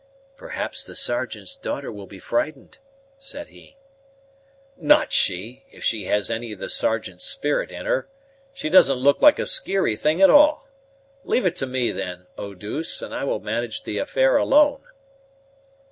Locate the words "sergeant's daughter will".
0.95-2.07